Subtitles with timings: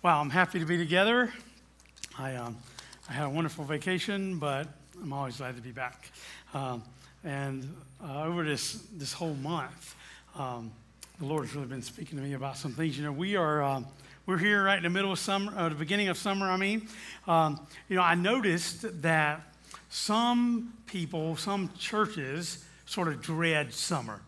[0.00, 1.32] Wow, I'm happy to be together.
[2.16, 2.56] I, um,
[3.08, 4.68] I had a wonderful vacation, but
[5.02, 6.12] I'm always glad to be back.
[6.54, 6.84] Um,
[7.24, 9.96] and uh, over this, this whole month,
[10.36, 10.70] um,
[11.18, 12.96] the Lord has really been speaking to me about some things.
[12.96, 13.86] You know, we are um,
[14.24, 16.46] we're here right in the middle of summer, uh, the beginning of summer.
[16.46, 16.86] I mean,
[17.26, 17.58] um,
[17.88, 19.40] you know, I noticed that
[19.88, 24.20] some people, some churches, sort of dread summer.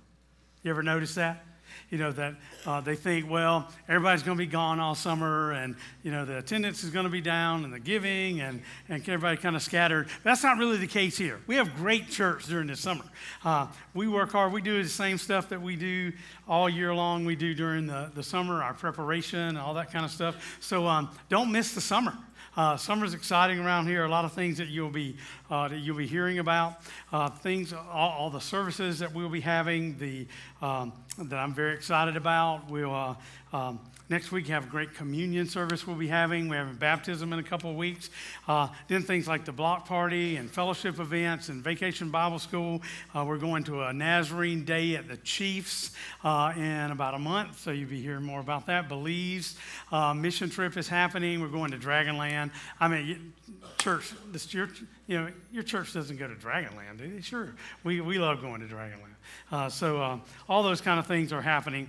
[0.65, 1.45] You ever notice that?
[1.91, 2.35] You know, that
[2.67, 6.39] uh, they think, well, everybody's going to be gone all summer and, you know, the
[6.39, 10.09] attendance is going to be down and the giving and, and everybody kind of scattered.
[10.23, 11.41] That's not really the case here.
[11.49, 13.05] We have great church during the summer.
[13.45, 14.53] Uh, we work hard.
[14.53, 16.13] We do the same stuff that we do
[16.49, 17.25] all year long.
[17.25, 20.59] We do during the, the summer, our preparation, all that kind of stuff.
[20.61, 22.17] So um, don't miss the summer.
[22.57, 24.05] Uh, summer's exciting around here.
[24.05, 25.17] A lot of things that you'll be
[25.51, 26.83] uh, that you'll be hearing about.
[27.13, 29.97] Uh, things, all, all, the services that we'll be having.
[29.99, 30.27] The
[30.61, 32.69] um, that I'm very excited about.
[32.69, 33.15] We'll uh,
[33.53, 33.79] um,
[34.11, 36.49] Next week, have a great communion service we'll be having.
[36.49, 38.11] We're having baptism in a couple of weeks.
[38.49, 42.83] Uh, then things like the block party and fellowship events and vacation Bible school.
[43.15, 45.93] Uh, we're going to a Nazarene day at the Chiefs
[46.25, 48.89] uh, in about a month, so you'll be hearing more about that.
[48.89, 49.57] Belize
[49.93, 51.41] uh, mission trip is happening.
[51.41, 52.51] We're going to Dragonland.
[52.81, 53.33] I mean,
[53.79, 54.71] church, this your,
[55.07, 57.21] you know, your church doesn't go to Dragonland, do they?
[57.21, 59.15] Sure, we, we love going to Dragonland.
[59.53, 60.19] Uh, so uh,
[60.49, 61.89] all those kind of things are happening.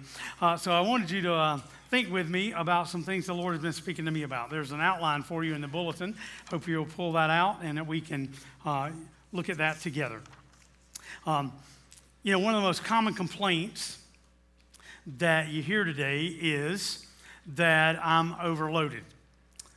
[0.60, 3.74] so I wanted you to think with me about some things the Lord has been
[3.74, 4.50] speaking to me about.
[4.50, 6.16] There's an outline for you in the bulletin.
[6.50, 8.32] Hope you'll pull that out and that we can
[8.66, 8.92] uh,
[9.34, 10.22] look at that together.
[11.26, 11.52] Um,
[12.24, 13.98] you know, one of the most common complaints
[15.18, 17.06] that you hear today is
[17.56, 19.04] that I'm overloaded.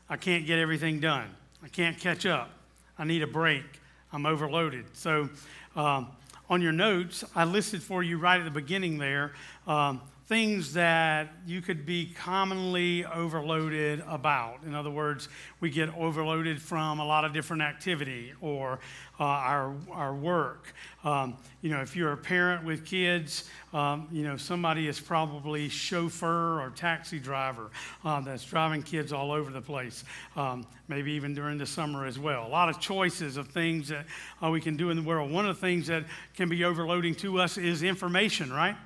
[0.09, 1.29] I can't get everything done.
[1.65, 2.49] I can't catch up.
[2.97, 3.65] I need a break.
[4.13, 4.85] I'm overloaded.
[4.93, 5.31] So,
[5.75, 6.07] um,
[6.49, 9.33] on your notes, I listed for you right at the beginning there
[9.67, 14.63] um, things that you could be commonly overloaded about.
[14.65, 15.29] In other words,
[15.61, 18.79] we get overloaded from a lot of different activity or
[19.21, 20.73] uh, our, our work.
[21.05, 25.69] Um, you know, if you're a parent with kids, um, you know, somebody is probably
[25.69, 27.71] chauffeur or taxi driver
[28.03, 30.05] uh, that's driving kids all over the place,
[30.37, 32.47] um, maybe even during the summer as well.
[32.47, 34.07] A lot of choices of things that
[34.43, 35.31] uh, we can do in the world.
[35.31, 38.77] One of the things that can be overloading to us is information, right?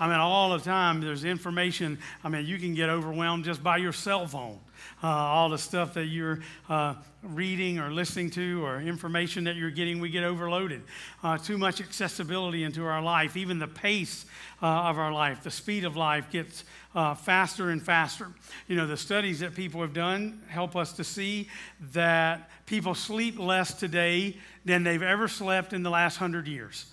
[0.00, 1.98] I mean, all the time there's information.
[2.24, 4.58] I mean, you can get overwhelmed just by your cell phone.
[5.02, 9.70] Uh, all the stuff that you're uh, reading or listening to or information that you're
[9.70, 10.82] getting, we get overloaded.
[11.22, 14.26] Uh, too much accessibility into our life, even the pace
[14.62, 18.28] uh, of our life, the speed of life gets uh, faster and faster.
[18.66, 21.48] You know, the studies that people have done help us to see
[21.92, 26.86] that people sleep less today than they've ever slept in the last hundred years.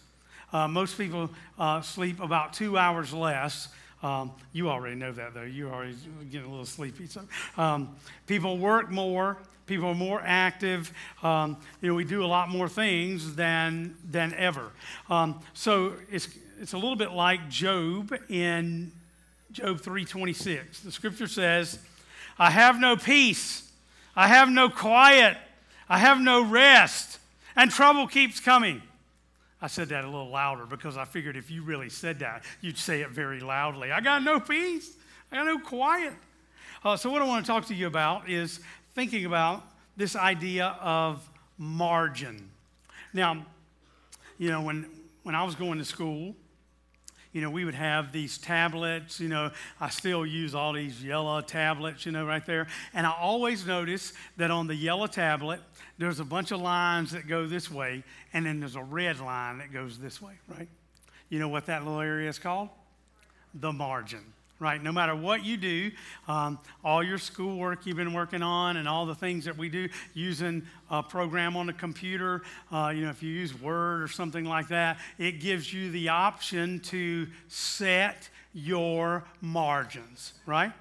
[0.53, 3.69] Uh, most people uh, sleep about two hours less.
[4.03, 5.43] Um, you already know that, though.
[5.43, 5.95] You already
[6.31, 7.05] get a little sleepy.
[7.07, 7.21] So,
[7.57, 7.95] um,
[8.27, 9.37] people work more.
[9.67, 10.91] People are more active.
[11.23, 14.71] Um, you know, we do a lot more things than than ever.
[15.09, 16.27] Um, so it's
[16.59, 18.91] it's a little bit like Job in
[19.51, 20.81] Job 3:26.
[20.83, 21.79] The scripture says,
[22.37, 23.71] "I have no peace.
[24.15, 25.37] I have no quiet.
[25.87, 27.19] I have no rest,
[27.55, 28.81] and trouble keeps coming."
[29.61, 32.77] I said that a little louder because I figured if you really said that, you'd
[32.77, 33.91] say it very loudly.
[33.91, 34.95] I got no peace,
[35.31, 36.13] I got no quiet.
[36.83, 38.59] Uh, so, what I want to talk to you about is
[38.95, 39.63] thinking about
[39.95, 42.49] this idea of margin.
[43.13, 43.45] Now,
[44.39, 44.87] you know, when,
[45.21, 46.35] when I was going to school,
[47.33, 51.39] you know, we would have these tablets, you know, I still use all these yellow
[51.41, 52.67] tablets, you know, right there.
[52.93, 55.61] And I always notice that on the yellow tablet,
[55.97, 58.03] there's a bunch of lines that go this way,
[58.33, 60.67] and then there's a red line that goes this way, right?
[61.29, 62.69] You know what that little area is called?
[63.53, 64.81] The margin, right?
[64.81, 65.91] No matter what you do,
[66.27, 69.89] um, all your schoolwork you've been working on and all the things that we do
[70.13, 70.61] using
[70.91, 74.67] a program on the computer, uh, you know, if you use Word or something like
[74.67, 80.71] that, it gives you the option to set your margins, right?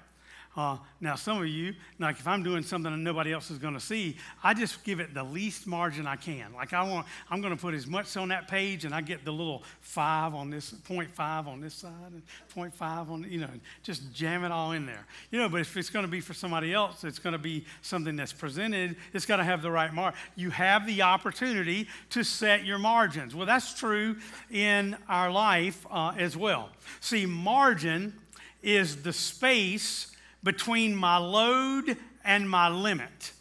[0.55, 3.73] Uh, now, some of you, like if I'm doing something that nobody else is going
[3.73, 6.53] to see, I just give it the least margin I can.
[6.53, 9.23] Like I want, I'm going to put as much on that page, and I get
[9.23, 12.21] the little five on this, point five on this side, and
[12.53, 13.49] point five on, you know,
[13.81, 15.05] just jam it all in there.
[15.31, 17.63] You know, but if it's going to be for somebody else, it's going to be
[17.81, 18.97] something that's presented.
[19.13, 20.15] It's got to have the right mark.
[20.35, 23.33] You have the opportunity to set your margins.
[23.33, 24.17] Well, that's true
[24.51, 26.71] in our life uh, as well.
[26.99, 28.13] See, margin
[28.61, 30.07] is the space
[30.43, 33.33] between my load and my limit.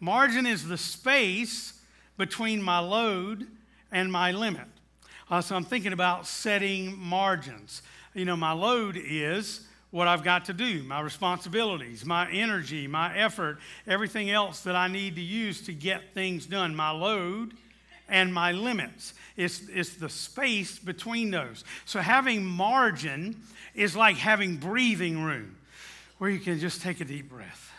[0.00, 1.74] Margin is the space
[2.16, 3.46] between my load
[3.90, 4.66] and my limit.
[5.30, 7.82] Uh, so I'm thinking about setting margins.
[8.14, 13.16] You know, my load is what I've got to do, my responsibilities, my energy, my
[13.16, 17.54] effort, everything else that I need to use to get things done, my load
[18.08, 19.14] and my limits.
[19.36, 21.64] It's, it's the space between those.
[21.86, 23.36] So having margin
[23.74, 25.56] is like having breathing room
[26.18, 27.72] where you can just take a deep breath.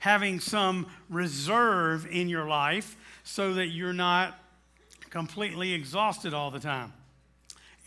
[0.00, 4.38] Having some reserve in your life so that you're not
[5.10, 6.92] completely exhausted all the time.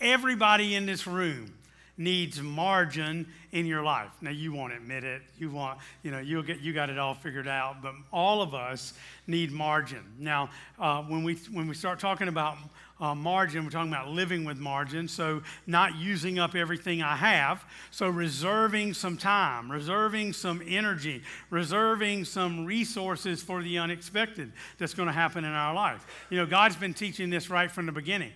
[0.02, 1.54] Everybody in this room
[2.00, 4.10] needs margin in your life.
[4.22, 5.22] Now you won't admit it.
[5.38, 7.82] You want, you know, you'll get you got it all figured out.
[7.82, 8.94] But all of us
[9.28, 10.04] need margin.
[10.18, 10.50] Now,
[10.80, 12.58] uh, when we when we start talking about
[13.00, 15.08] uh, margin, we're talking about living with margin.
[15.08, 17.64] So not using up everything I have.
[17.92, 25.08] So reserving some time, reserving some energy, reserving some resources for the unexpected that's going
[25.08, 26.06] to happen in our life.
[26.30, 28.34] You know, God's been teaching this right from the beginning.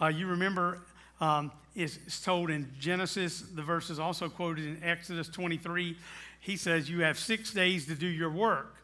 [0.00, 0.80] Uh, you remember
[1.20, 3.40] um, is told in Genesis.
[3.40, 5.96] The verse is also quoted in Exodus 23.
[6.40, 8.76] He says, You have six days to do your work,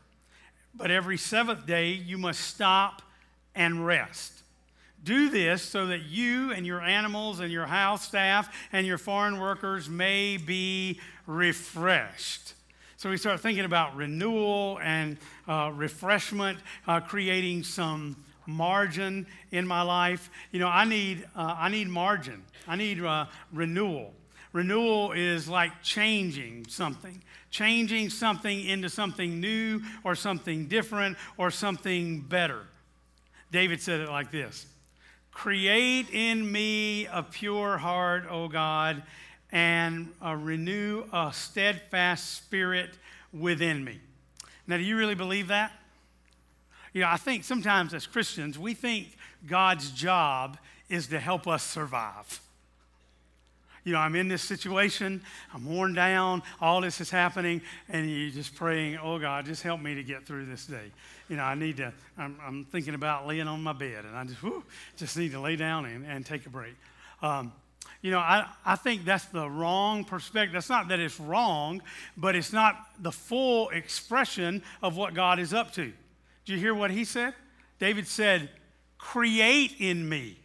[0.75, 3.03] but every seventh day you must stop
[3.55, 4.42] and rest.
[5.05, 9.41] Do this so that you and your animals and your house staff and your foreign
[9.41, 12.55] workers may be refreshed.
[12.97, 15.17] So we start thinking about renewal and
[15.49, 18.17] uh, refreshment, uh, creating some
[18.47, 20.31] margin in my life.
[20.53, 22.45] You know, I need, uh, I need margin.
[22.69, 24.15] I need uh, renewal.
[24.53, 32.21] Renewal is like changing something, changing something into something new or something different or something
[32.21, 32.61] better.
[33.51, 34.67] David said it like this
[35.33, 39.03] Create in me a pure heart, O God,
[39.51, 42.91] and uh, renew a steadfast spirit
[43.33, 43.99] within me.
[44.67, 45.73] Now, do you really believe that?
[46.93, 50.59] You know, I think sometimes as Christians, we think God's job
[50.91, 52.42] is to help us survive.
[53.85, 58.31] You know, I'm in this situation, I'm worn down, all this is happening, and you're
[58.31, 60.93] just praying, oh God, just help me to get through this day.
[61.29, 64.25] You know, I need to, I'm, I'm thinking about laying on my bed, and I
[64.25, 64.63] just, whew,
[64.97, 66.75] just need to lay down and, and take a break.
[67.23, 67.53] Um,
[68.03, 70.53] you know, I, I think that's the wrong perspective.
[70.53, 71.83] That's not that it's wrong,
[72.17, 75.93] but it's not the full expression of what God is up to.
[76.45, 77.35] Do you hear what he said?
[77.79, 78.51] David said,
[78.99, 80.39] Create in me.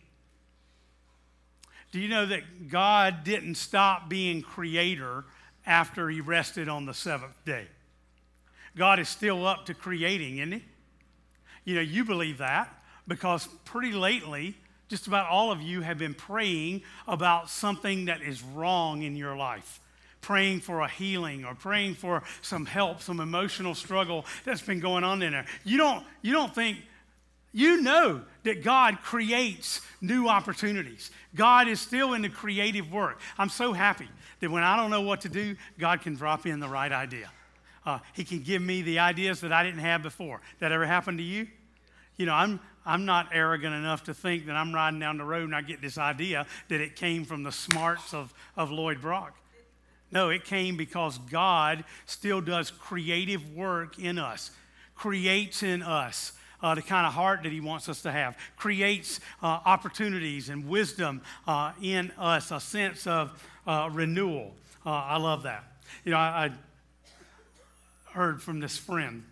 [1.92, 5.26] Do you know that God didn't stop being creator
[5.66, 7.68] after he rested on the seventh day?
[8.76, 10.66] God is still up to creating, isn't he?
[11.66, 12.74] You know, you believe that
[13.08, 14.56] because pretty lately,
[14.90, 19.36] just about all of you have been praying about something that is wrong in your
[19.36, 19.82] life
[20.28, 25.04] praying for a healing or praying for some help, some emotional struggle that's been going
[25.04, 25.46] on in there.
[25.64, 26.80] You don't, you don't think,
[27.54, 31.12] you know that God creates new opportunities.
[31.36, 33.20] God is still in the creative work.
[33.38, 34.08] I'm so happy
[34.40, 37.32] that when I don't know what to do, God can drop in the right idea.
[37.86, 40.42] Uh, he can give me the ideas that I didn't have before.
[40.60, 41.48] That ever happened to you?
[42.18, 45.44] You know, I'm, I'm not arrogant enough to think that I'm riding down the road
[45.44, 49.36] and I get this idea that it came from the smarts of, of Lloyd Brock.
[50.12, 54.52] No, it came because God still does creative work in us,
[54.96, 59.20] creates in us uh, the kind of heart that He wants us to have, creates
[59.42, 64.54] uh, opportunities and wisdom uh, in us, a sense of uh, renewal.
[64.86, 65.64] Uh, I love that.
[66.06, 66.52] You know, I, I
[68.12, 69.24] heard from this friend,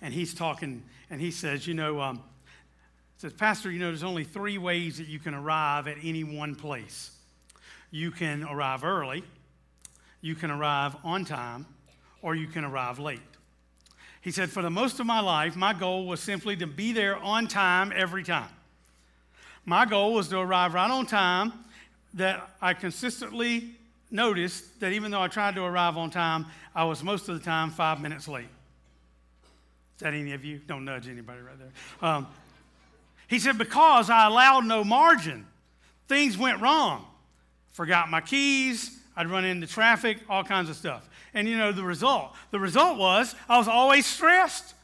[0.00, 2.22] and he's talking, and he says, you know, um,
[3.16, 6.54] says, Pastor, you know, there's only three ways that you can arrive at any one
[6.54, 7.10] place.
[7.90, 9.22] You can arrive early
[10.24, 11.66] you can arrive on time
[12.22, 13.20] or you can arrive late.
[14.24, 17.18] He said, For the most of my life, my goal was simply to be there
[17.18, 18.48] on time every time.
[19.66, 21.52] My goal was to arrive right on time,
[22.14, 23.72] that I consistently
[24.10, 27.44] noticed that even though I tried to arrive on time, I was most of the
[27.44, 28.46] time five minutes late.
[29.96, 30.58] Is that any of you?
[30.66, 32.08] Don't nudge anybody right there.
[32.08, 32.26] Um,
[33.28, 35.46] he said, Because I allowed no margin,
[36.08, 37.04] things went wrong.
[37.72, 41.10] Forgot my keys, I'd run into traffic, all kinds of stuff.
[41.34, 42.32] And you know the result?
[42.52, 44.74] The result was I was always stressed.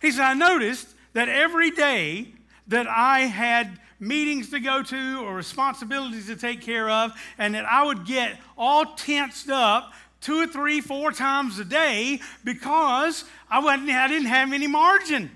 [0.00, 2.28] He said, I noticed that every day
[2.68, 7.64] that I had meetings to go to or responsibilities to take care of, and that
[7.64, 13.60] I would get all tensed up two or three, four times a day because I,
[13.60, 15.30] wasn't, I didn't have any margin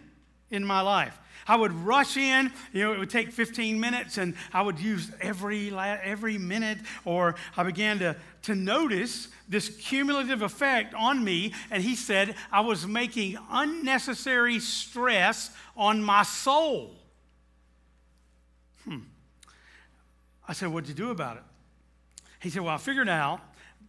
[0.50, 1.18] in my life.
[1.47, 5.11] I would rush in, you know, it would take 15 minutes, and I would use
[5.21, 11.83] every, every minute, or I began to, to notice this cumulative effect on me, and
[11.83, 16.95] he said I was making unnecessary stress on my soul.
[18.85, 18.99] Hmm.
[20.47, 21.43] I said, What'd you do about it?
[22.41, 23.41] He said, Well, I figured out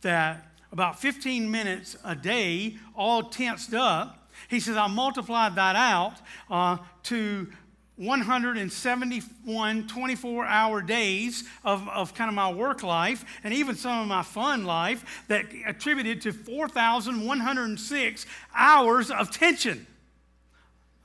[0.01, 6.15] that about 15 minutes a day, all tensed up, he says, I multiplied that out
[6.49, 7.47] uh, to
[7.95, 14.07] 171 24 hour days of, of kind of my work life and even some of
[14.07, 19.85] my fun life that attributed to 4,106 hours of tension.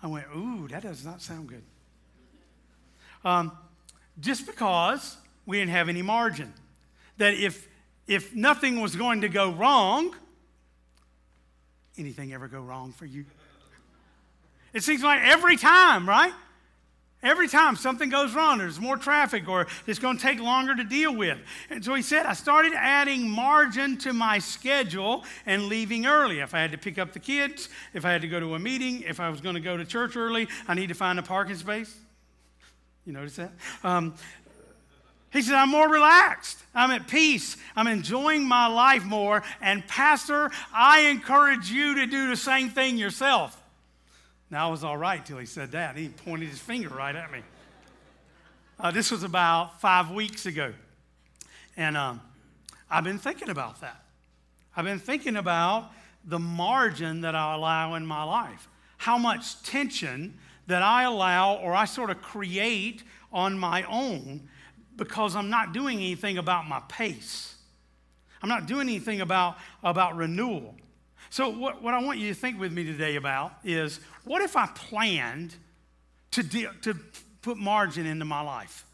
[0.02, 1.62] I went, ooh, that does not sound good.
[3.24, 3.52] Um,
[4.20, 6.52] just because we didn't have any margin.
[7.18, 7.68] That if,
[8.06, 10.14] if nothing was going to go wrong,
[11.98, 13.24] anything ever go wrong for you?
[14.72, 16.32] It seems like every time, right?
[17.20, 20.84] Every time something goes wrong, there's more traffic or it's going to take longer to
[20.84, 21.38] deal with.
[21.68, 26.38] And so he said, I started adding margin to my schedule and leaving early.
[26.38, 28.58] If I had to pick up the kids, if I had to go to a
[28.58, 31.22] meeting, if I was going to go to church early, I need to find a
[31.22, 31.92] parking space.
[33.04, 33.50] You notice that?
[33.82, 34.14] Um,
[35.32, 36.58] he said, I'm more relaxed.
[36.72, 37.56] I'm at peace.
[37.74, 39.42] I'm enjoying my life more.
[39.60, 43.57] And, Pastor, I encourage you to do the same thing yourself.
[44.50, 45.96] Now, I was all right till he said that.
[45.96, 47.40] He pointed his finger right at me.
[48.80, 50.72] Uh, this was about five weeks ago.
[51.76, 52.20] And um,
[52.90, 54.04] I've been thinking about that.
[54.76, 55.90] I've been thinking about
[56.24, 61.74] the margin that I allow in my life, how much tension that I allow or
[61.74, 63.02] I sort of create
[63.32, 64.48] on my own
[64.96, 67.54] because I'm not doing anything about my pace.
[68.42, 70.74] I'm not doing anything about, about renewal.
[71.30, 74.56] So, what, what I want you to think with me today about is what if
[74.56, 75.54] I planned
[76.32, 76.94] to, de- to
[77.42, 78.84] put margin into my life?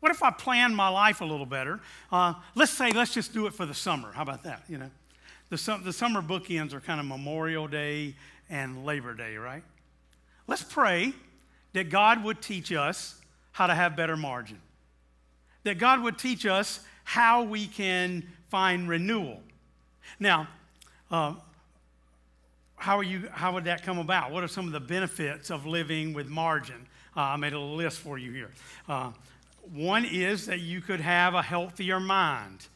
[0.00, 1.80] What if I planned my life a little better?
[2.12, 4.12] Uh, let's say, let's just do it for the summer.
[4.12, 4.62] How about that?
[4.68, 4.90] You know,
[5.48, 8.14] the, the summer bookends are kind of Memorial Day
[8.50, 9.62] and Labor Day, right?
[10.46, 11.14] Let's pray
[11.72, 13.20] that God would teach us
[13.52, 14.60] how to have better margin,
[15.62, 19.40] that God would teach us how we can find renewal.
[20.18, 20.48] Now,
[21.10, 21.34] uh,
[22.84, 24.30] how, are you, how would that come about?
[24.30, 26.86] What are some of the benefits of living with margin?
[27.16, 28.50] Uh, I made a list for you here.
[28.86, 29.12] Uh,
[29.72, 32.66] one is that you could have a healthier mind.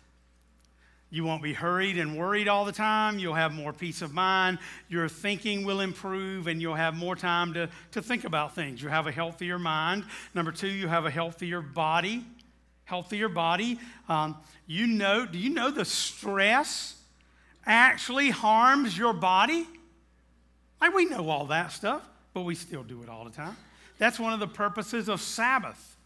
[1.10, 3.18] You won't be hurried and worried all the time.
[3.18, 4.58] You'll have more peace of mind.
[4.88, 8.80] Your thinking will improve and you'll have more time to, to think about things.
[8.80, 10.04] You have a healthier mind.
[10.34, 12.24] Number two, you have a healthier body.
[12.84, 13.78] Healthier body.
[14.08, 16.96] Um, you know, do you know the stress
[17.66, 19.66] actually harms your body?
[20.80, 22.02] Like we know all that stuff,
[22.34, 23.56] but we still do it all the time.
[23.98, 25.96] That's one of the purposes of Sabbath,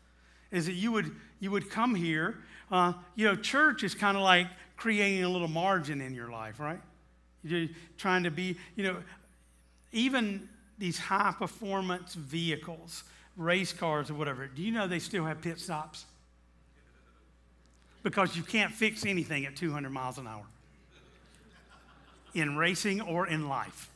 [0.50, 1.11] is that you would
[1.41, 2.38] you would come here.
[2.71, 6.59] Uh, you know, church is kind of like creating a little margin in your life,
[6.59, 6.81] right?
[7.45, 8.97] You're trying to be, you know,
[9.93, 10.49] even
[10.79, 13.05] these high performance vehicles,
[13.37, 14.47] race cars or whatever.
[14.47, 16.07] Do you know they still have pit stops?
[18.02, 20.45] Because you can't fix anything at 200 miles an hour
[22.35, 23.91] in racing or in life.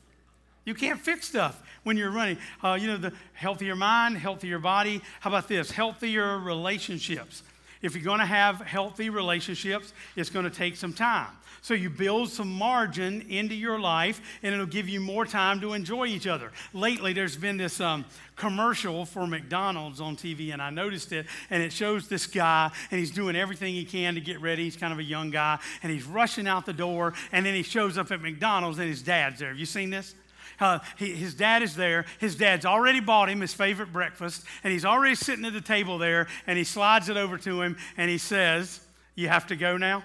[0.67, 2.37] You can't fix stuff when you're running.
[2.63, 5.01] Uh, you know, the healthier mind, healthier body.
[5.21, 5.71] How about this?
[5.71, 7.43] Healthier relationships.
[7.83, 11.29] If you're going to have healthy relationships, it's going to take some time.
[11.63, 15.73] So you build some margin into your life, and it'll give you more time to
[15.73, 16.53] enjoy each other.
[16.73, 18.05] Lately, there's been this um,
[18.35, 22.99] commercial for McDonald's on TV, and I noticed it, and it shows this guy, and
[23.01, 24.65] he's doing everything he can to get ready.
[24.65, 27.63] He's kind of a young guy, and he's rushing out the door, and then he
[27.63, 29.49] shows up at McDonald's, and his dad's there.
[29.49, 30.15] Have you seen this?
[30.59, 32.07] Uh, he, his dad is there.
[32.19, 35.99] His dad's already bought him his favorite breakfast, and he's already sitting at the table
[35.99, 38.81] there, and he slides it over to him, and he says,
[39.15, 40.05] You have to go now?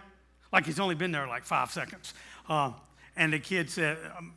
[0.52, 2.14] Like he's only been there like five seconds.
[2.50, 2.74] Uh,
[3.16, 4.34] and the kid said, um,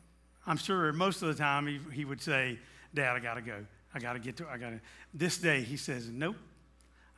[0.46, 2.58] I'm sure most of the time he, he would say,
[2.94, 3.64] Dad, I got to go.
[3.94, 4.80] I got to get to, I got to.
[5.12, 6.36] This day, he says, Nope,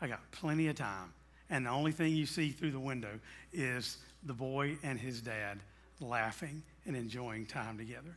[0.01, 1.13] I got plenty of time.
[1.51, 3.21] And the only thing you see through the window
[3.53, 5.61] is the boy and his dad
[6.01, 8.17] laughing and enjoying time together.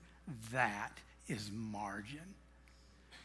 [0.51, 0.91] That
[1.27, 2.35] is margin.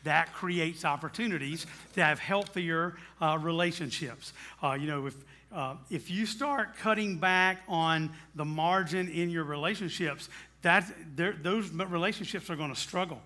[0.04, 4.32] That creates opportunities to have healthier uh, relationships.
[4.62, 5.14] Uh, you know, if,
[5.52, 10.28] uh, if you start cutting back on the margin in your relationships,
[10.62, 10.84] that,
[11.16, 13.20] those relationships are going to struggle.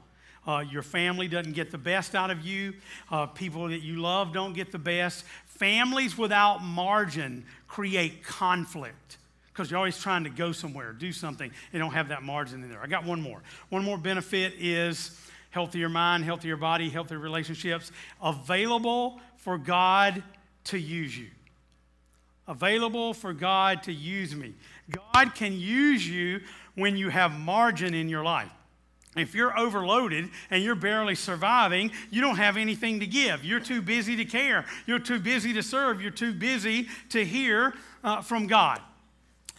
[0.47, 2.75] Uh, your family doesn't get the best out of you.
[3.11, 5.25] Uh, people that you love don't get the best.
[5.47, 9.18] Families without margin create conflict
[9.59, 12.71] because you're always trying to go somewhere, do something, and don't have that margin in
[12.71, 12.81] there.
[12.81, 13.43] I got one more.
[13.71, 17.91] One more benefit is healthier mind, healthier body, healthier relationships,
[18.23, 20.23] available for God
[20.67, 21.27] to use you.
[22.47, 24.55] Available for God to use me.
[24.93, 26.41] God can use you
[26.77, 28.53] when you have margin in your life.
[29.17, 33.45] If you're overloaded and you're barely surviving, you don't have anything to give.
[33.45, 34.67] You're too busy to care.
[34.87, 36.00] You're too busy to serve.
[36.00, 37.75] You're too busy to hear
[38.05, 38.81] uh, from God.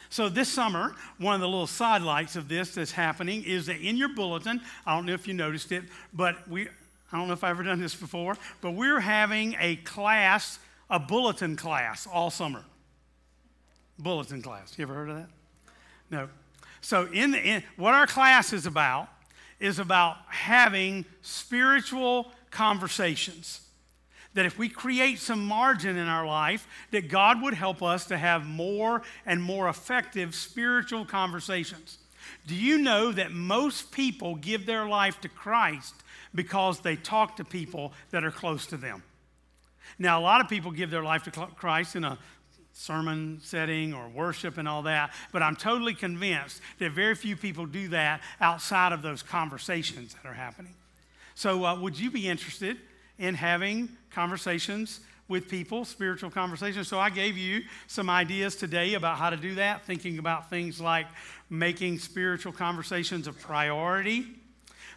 [0.09, 3.95] So this summer, one of the little sidelights of this that's happening is that in
[3.95, 6.67] your bulletin, I don't know if you noticed it, but we,
[7.11, 10.57] I don't know if I've ever done this before, but we're having a class,
[10.89, 12.65] a bulletin class all summer.
[13.99, 14.73] Bulletin class.
[14.77, 15.29] You ever heard of that?
[16.09, 16.29] No.
[16.81, 19.09] So in, the, in what our class is about
[19.59, 23.61] is about having spiritual conversations
[24.39, 28.17] that if we create some margin in our life, that God would help us to
[28.17, 31.98] have more and more effective spiritual conversations.
[32.48, 35.93] Do you know that most people give their life to Christ
[36.34, 39.03] because they talk to people that are close to them?
[39.98, 42.17] Now, a lot of people give their life to Christ in a
[42.72, 47.65] sermon setting or worship and all that, but I'm totally convinced that very few people
[47.65, 50.75] do that outside of those conversations that are happening.
[51.36, 52.77] So, uh, would you be interested
[53.19, 56.88] in having conversations with people, spiritual conversations.
[56.88, 60.81] So I gave you some ideas today about how to do that, thinking about things
[60.81, 61.05] like
[61.49, 64.25] making spiritual conversations a priority.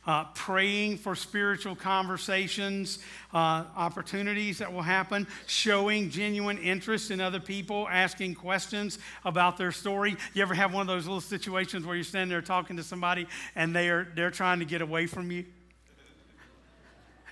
[0.04, 2.98] Uh, praying for spiritual conversations,
[3.32, 9.70] uh, opportunities that will happen, showing genuine interest in other people, asking questions about their
[9.70, 10.16] story.
[10.34, 13.28] You ever have one of those little situations where you're standing there talking to somebody
[13.54, 15.44] and they are, they're trying to get away from you?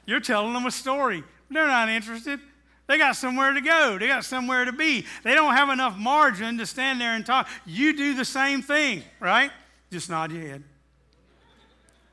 [0.07, 1.25] You're telling them a story.
[1.51, 2.41] They're not interested.
[2.87, 3.99] They got somewhere to go.
[3.99, 5.07] They got somewhere to be.
[5.23, 7.49] They don't have enough margin to stand there and talk.
[7.65, 9.53] You do the same thing, right?
[9.93, 10.65] Just nod your head.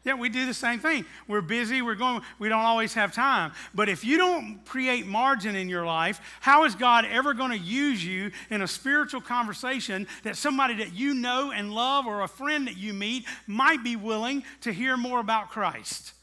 [0.08, 1.04] Yeah, we do the same thing.
[1.28, 3.52] We're busy, we're going, we don't always have time.
[3.76, 7.58] But if you don't create margin in your life, how is God ever going to
[7.58, 12.28] use you in a spiritual conversation that somebody that you know and love or a
[12.28, 16.14] friend that you meet might be willing to hear more about Christ?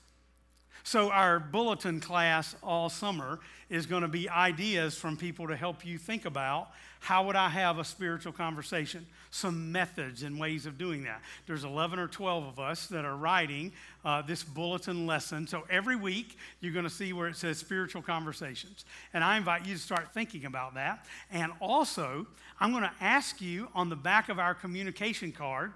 [0.86, 5.84] So, our bulletin class all summer is going to be ideas from people to help
[5.84, 6.68] you think about
[7.00, 9.06] how would I have a spiritual conversation?
[9.30, 11.22] Some methods and ways of doing that.
[11.46, 13.72] There's 11 or 12 of us that are writing
[14.04, 15.46] uh, this bulletin lesson.
[15.46, 18.84] So every week you're going to see where it says spiritual conversations.
[19.14, 21.06] And I invite you to start thinking about that.
[21.30, 22.26] And also,
[22.60, 25.72] I'm going to ask you on the back of our communication card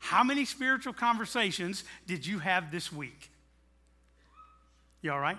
[0.00, 3.30] how many spiritual conversations did you have this week?
[5.02, 5.38] You all right?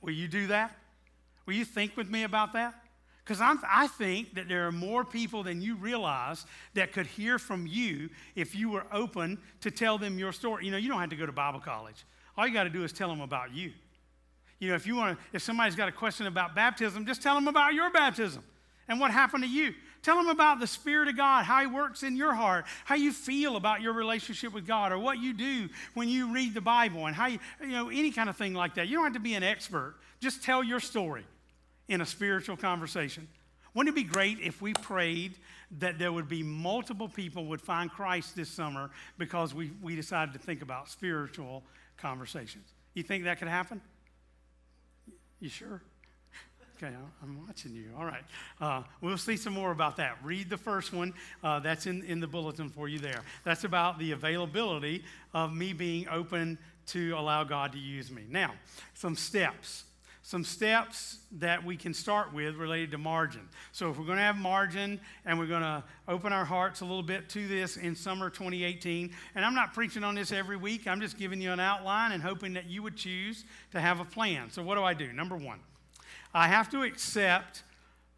[0.00, 0.76] Will you do that?
[1.46, 2.74] Will you think with me about that?
[3.24, 7.68] Because I think that there are more people than you realize that could hear from
[7.68, 10.64] you if you were open to tell them your story.
[10.64, 12.04] You know, you don't have to go to Bible college.
[12.36, 13.72] All you got to do is tell them about you.
[14.58, 17.34] You know, if you want to, if somebody's got a question about baptism, just tell
[17.34, 18.42] them about your baptism
[18.88, 19.74] and what happened to you.
[20.02, 23.12] Tell them about the Spirit of God, how He works in your heart, how you
[23.12, 27.06] feel about your relationship with God, or what you do when you read the Bible,
[27.06, 28.88] and how you, you know, any kind of thing like that.
[28.88, 29.94] You don't have to be an expert.
[30.20, 31.24] Just tell your story
[31.88, 33.28] in a spiritual conversation.
[33.74, 35.34] Wouldn't it be great if we prayed
[35.78, 40.32] that there would be multiple people would find Christ this summer because we, we decided
[40.34, 41.62] to think about spiritual
[41.96, 42.68] conversations?
[42.94, 43.80] You think that could happen?
[45.40, 45.80] You sure?
[46.76, 47.90] Okay, I'm watching you.
[47.96, 48.24] All right.
[48.60, 50.18] Uh, we'll see some more about that.
[50.24, 51.14] Read the first one.
[51.42, 53.22] Uh, that's in, in the bulletin for you there.
[53.44, 58.24] That's about the availability of me being open to allow God to use me.
[58.28, 58.52] Now,
[58.94, 59.84] some steps.
[60.24, 63.48] Some steps that we can start with related to margin.
[63.72, 66.84] So, if we're going to have margin and we're going to open our hearts a
[66.84, 70.86] little bit to this in summer 2018, and I'm not preaching on this every week,
[70.86, 74.04] I'm just giving you an outline and hoping that you would choose to have a
[74.04, 74.48] plan.
[74.48, 75.12] So, what do I do?
[75.12, 75.58] Number one,
[76.34, 77.62] I have to accept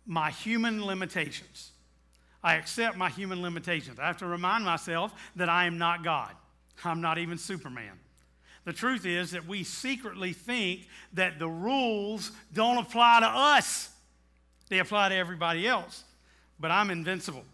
[0.07, 1.72] my human limitations.
[2.42, 3.98] I accept my human limitations.
[3.98, 6.31] I have to remind myself that I am not God.
[6.85, 7.98] I'm not even Superman.
[8.64, 13.90] The truth is that we secretly think that the rules don't apply to us,
[14.68, 16.05] they apply to everybody else.
[16.61, 17.44] But I'm invincible.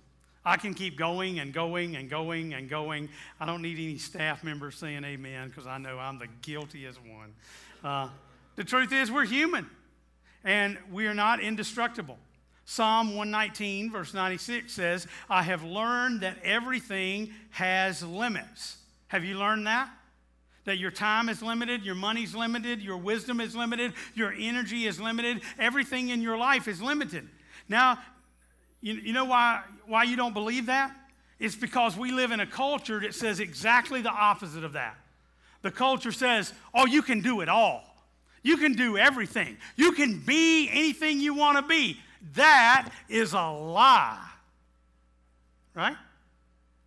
[0.44, 3.08] I can keep going and going and going and going.
[3.38, 7.34] I don't need any staff members saying amen because I know I'm the guiltiest one.
[7.84, 8.08] Uh,
[8.56, 9.68] the truth is, we're human
[10.44, 12.18] and we are not indestructible.
[12.64, 18.76] Psalm 119, verse 96 says, I have learned that everything has limits.
[19.08, 19.90] Have you learned that?
[20.66, 25.00] That your time is limited, your money's limited, your wisdom is limited, your energy is
[25.00, 27.28] limited, everything in your life is limited.
[27.68, 27.98] Now,
[28.80, 30.94] you, you know why, why you don't believe that?
[31.40, 34.96] It's because we live in a culture that says exactly the opposite of that.
[35.62, 37.89] The culture says, oh, you can do it all.
[38.42, 39.56] You can do everything.
[39.76, 41.98] You can be anything you want to be.
[42.34, 44.26] That is a lie.
[45.74, 45.96] Right?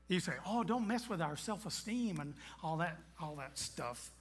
[0.08, 4.12] You say, oh, don't mess with our self esteem and all that, all that stuff.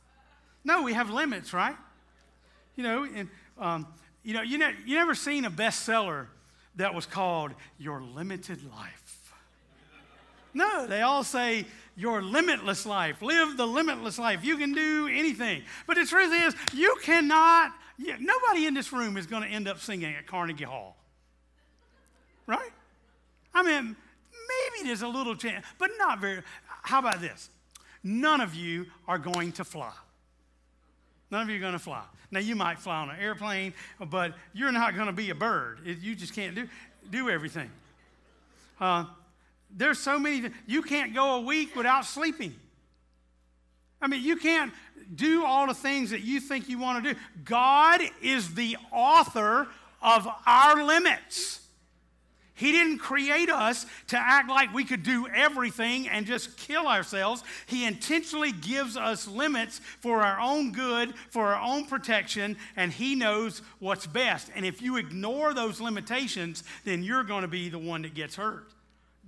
[0.64, 1.77] No, we have limits, right?
[2.77, 3.87] You know, and, um,
[4.23, 6.27] you know, you, ne- you never seen a bestseller
[6.77, 9.02] that was called Your Limited Life.
[10.55, 13.23] No, they all say your limitless life.
[13.23, 14.45] Live the limitless life.
[14.45, 15.62] You can do anything.
[15.87, 19.69] But the truth is, you cannot, you, nobody in this room is going to end
[19.69, 20.97] up singing at Carnegie Hall.
[22.47, 22.71] Right?
[23.55, 23.97] I mean,
[24.33, 26.43] maybe there's a little chance, but not very.
[26.83, 27.51] How about this?
[28.03, 29.93] None of you are going to fly.
[31.31, 32.03] None of you are going to fly.
[32.31, 35.81] Now, you might fly on an airplane, but you're not going to be a bird.
[35.85, 36.67] You just can't do,
[37.11, 37.71] do everything.
[38.81, 39.05] Uh,
[39.76, 42.54] there's so many, you can't go a week without sleeping.
[44.00, 44.72] I mean, you can't
[45.14, 47.20] do all the things that you think you want to do.
[47.44, 49.68] God is the author
[50.00, 51.61] of our limits.
[52.54, 57.42] He didn't create us to act like we could do everything and just kill ourselves.
[57.66, 63.14] He intentionally gives us limits for our own good, for our own protection, and He
[63.14, 64.50] knows what's best.
[64.54, 68.37] And if you ignore those limitations, then you're going to be the one that gets
[68.37, 68.71] hurt.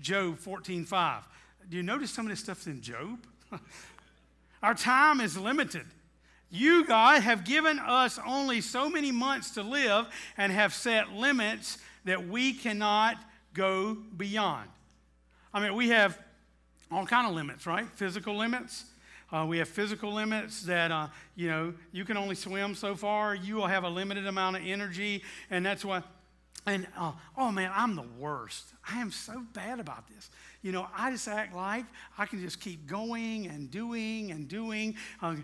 [0.01, 1.23] Job 14 5.
[1.71, 3.19] Do you notice some of this stuff's in Job?
[4.63, 5.87] our time is limited.
[6.51, 11.79] You, God, have given us only so many months to live and have set limits
[12.05, 13.17] that we cannot
[13.55, 14.69] go beyond.
[15.53, 16.19] I mean, we have
[16.93, 17.89] all kind of limits, right?
[17.95, 18.85] Physical limits.
[19.33, 23.35] Uh, we have physical limits that, uh, you know, you can only swim so far.
[23.35, 26.03] You will have a limited amount of energy, and that's why.
[26.67, 28.73] And uh, oh man, I'm the worst.
[28.91, 30.31] I am so bad about this.
[30.63, 31.85] You know, I just act like
[32.17, 34.97] I can just keep going and doing and doing.
[35.21, 35.37] Uh,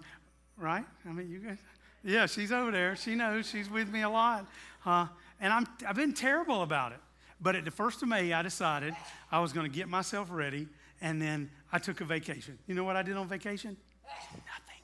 [0.57, 0.85] right?
[1.07, 1.59] I mean, you guys.
[2.03, 2.97] Yeah, she's over there.
[2.97, 3.47] She knows.
[3.47, 4.47] She's with me a lot.
[4.87, 5.07] Uh,
[5.41, 7.01] and I'm, I've been terrible about it.
[7.43, 8.95] But at the first of May, I decided
[9.31, 10.69] I was going to get myself ready,
[11.01, 12.59] and then I took a vacation.
[12.67, 13.77] You know what I did on vacation?
[14.33, 14.83] Nothing.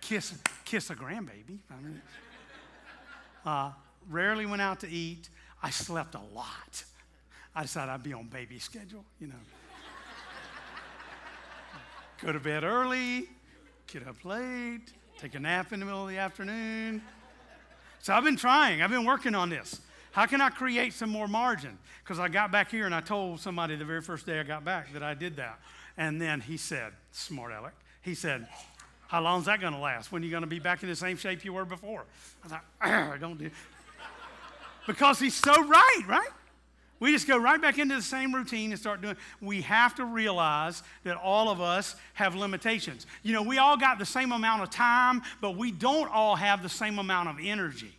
[0.00, 1.58] Kiss, kiss a grandbaby.
[1.70, 2.02] I mean,
[3.44, 3.72] uh,
[4.08, 5.28] rarely went out to eat.
[5.62, 6.84] I slept a lot.
[7.54, 9.34] I decided I'd be on baby schedule, you know.
[12.22, 13.28] Go to bed early,
[13.86, 17.02] get up late, take a nap in the middle of the afternoon.
[18.00, 19.80] So I've been trying, I've been working on this.
[20.12, 21.78] How can I create some more margin?
[22.02, 24.64] Because I got back here and I told somebody the very first day I got
[24.64, 25.60] back that I did that.
[25.96, 28.48] And then he said, smart Alec, he said,
[29.08, 30.10] How long is that going to last?
[30.10, 32.04] When are you going to be back in the same shape you were before?
[32.44, 33.50] I thought, I don't do
[34.90, 36.28] Because he's so right, right?
[36.98, 39.16] We just go right back into the same routine and start doing.
[39.40, 43.06] We have to realize that all of us have limitations.
[43.22, 46.64] You know, we all got the same amount of time, but we don't all have
[46.64, 47.94] the same amount of energy.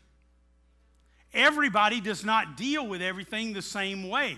[1.34, 4.38] Everybody does not deal with everything the same way.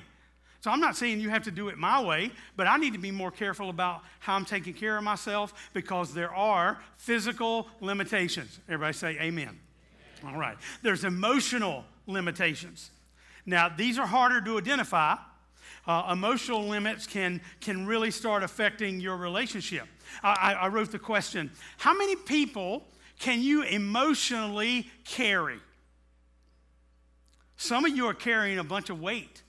[0.61, 2.99] So I'm not saying you have to do it my way, but I need to
[2.99, 8.59] be more careful about how I'm taking care of myself because there are physical limitations.
[8.67, 9.57] Everybody say amen.
[10.21, 10.35] amen.
[10.35, 10.55] All right.
[10.83, 12.91] There's emotional limitations.
[13.45, 15.15] Now, these are harder to identify.
[15.85, 19.85] Uh, emotional limits can, can really start affecting your relationship.
[20.21, 22.85] I, I wrote the question How many people
[23.19, 25.59] can you emotionally carry?
[27.57, 29.41] Some of you are carrying a bunch of weight.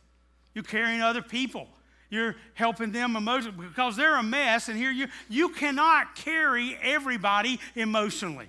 [0.54, 1.68] You're carrying other people.
[2.10, 7.58] You're helping them emotionally because they're a mess, and here you you cannot carry everybody
[7.74, 8.48] emotionally.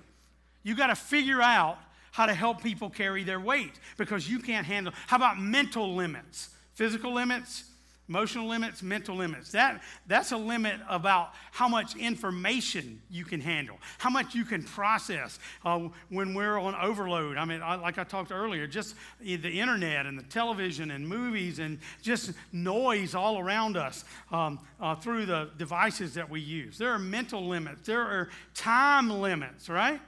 [0.62, 1.78] You got to figure out
[2.16, 4.90] how to help people carry their weight because you can't handle.
[5.06, 6.48] How about mental limits?
[6.72, 7.64] Physical limits,
[8.08, 9.52] emotional limits, mental limits.
[9.52, 14.62] That, that's a limit about how much information you can handle, how much you can
[14.62, 17.36] process uh, when we're on overload.
[17.36, 21.58] I mean, I, like I talked earlier, just the internet and the television and movies
[21.58, 26.78] and just noise all around us um, uh, through the devices that we use.
[26.78, 30.00] There are mental limits, there are time limits, right?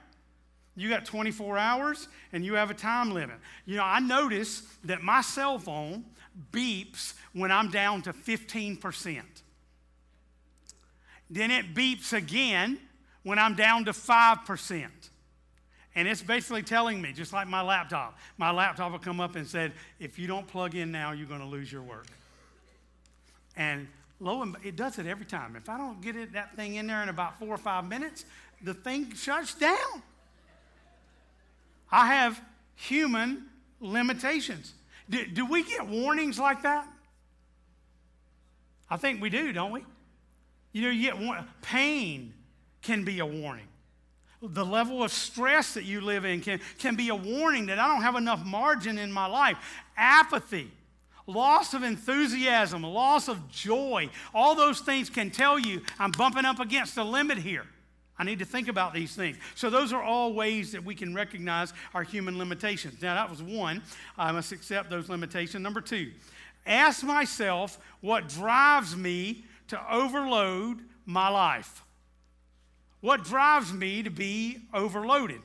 [0.79, 3.35] You got 24 hours and you have a time limit.
[3.65, 6.05] You know, I notice that my cell phone
[6.53, 9.21] beeps when I'm down to 15%.
[11.29, 12.79] Then it beeps again
[13.23, 14.87] when I'm down to 5%.
[15.95, 19.45] And it's basically telling me, just like my laptop, my laptop will come up and
[19.45, 22.07] said, if you don't plug in now, you're going to lose your work.
[23.57, 23.85] And
[24.21, 25.57] lo and it does it every time.
[25.57, 28.23] If I don't get it, that thing in there in about four or five minutes,
[28.61, 30.03] the thing shuts down.
[31.91, 32.41] I have
[32.75, 33.45] human
[33.79, 34.73] limitations.
[35.09, 36.87] Do, do we get warnings like that?
[38.89, 39.85] I think we do, don't we?
[40.71, 42.33] You know, you get pain
[42.81, 43.67] can be a warning.
[44.41, 47.87] The level of stress that you live in can, can be a warning that I
[47.87, 49.57] don't have enough margin in my life.
[49.97, 50.71] Apathy,
[51.27, 56.59] loss of enthusiasm, loss of joy, all those things can tell you I'm bumping up
[56.59, 57.65] against the limit here.
[58.19, 59.37] I need to think about these things.
[59.55, 63.01] So, those are all ways that we can recognize our human limitations.
[63.01, 63.81] Now, that was one.
[64.17, 65.63] I must accept those limitations.
[65.63, 66.11] Number two,
[66.65, 71.81] ask myself what drives me to overload my life?
[73.01, 75.41] What drives me to be overloaded?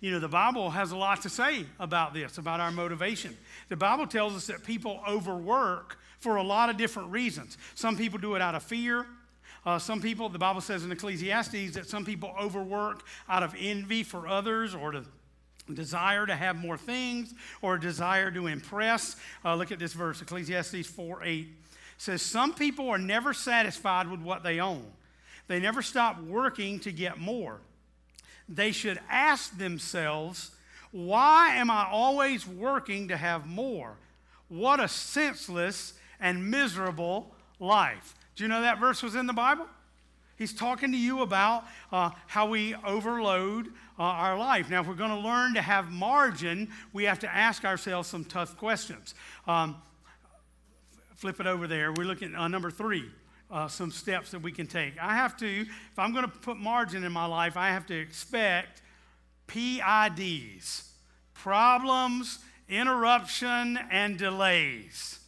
[0.00, 3.36] You know, the Bible has a lot to say about this, about our motivation.
[3.68, 7.58] The Bible tells us that people overwork for a lot of different reasons.
[7.74, 9.06] Some people do it out of fear.
[9.66, 14.02] Uh, some people, the Bible says in Ecclesiastes, that some people overwork out of envy
[14.02, 15.04] for others or to
[15.74, 19.16] desire to have more things or desire to impress.
[19.44, 21.48] Uh, look at this verse, Ecclesiastes 4 8
[21.98, 24.84] says, Some people are never satisfied with what they own,
[25.48, 27.58] they never stop working to get more.
[28.48, 30.52] They should ask themselves,
[30.90, 33.96] Why am I always working to have more?
[34.48, 38.14] What a senseless and miserable life.
[38.38, 39.66] Do you know that verse was in the Bible?
[40.36, 43.66] He's talking to you about uh, how we overload
[43.98, 44.70] uh, our life.
[44.70, 48.24] Now, if we're going to learn to have margin, we have to ask ourselves some
[48.24, 49.16] tough questions.
[49.48, 49.82] Um,
[51.16, 51.92] flip it over there.
[51.92, 53.10] We're looking at uh, number three.
[53.50, 54.96] Uh, some steps that we can take.
[55.00, 57.98] I have to, if I'm going to put margin in my life, I have to
[57.98, 58.82] expect
[59.48, 60.84] PIDs
[61.34, 65.18] problems, interruption, and delays.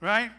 [0.00, 0.30] Right?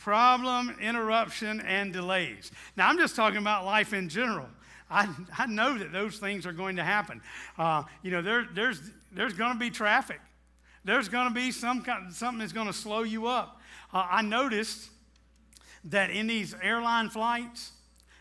[0.00, 2.50] Problem, interruption, and delays.
[2.76, 4.48] Now, I'm just talking about life in general.
[4.90, 5.08] I,
[5.38, 7.20] I know that those things are going to happen.
[7.56, 8.80] Uh, you know, there, there's,
[9.12, 10.20] there's going to be traffic.
[10.84, 13.60] There's going to be some kind, something that's going to slow you up.
[13.92, 14.90] Uh, I noticed
[15.84, 17.72] that in these airline flights,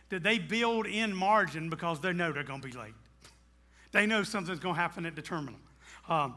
[0.09, 2.93] that they build in margin because they know they're going to be late.
[3.91, 5.59] They know something's going to happen at the terminal.
[6.07, 6.35] Um,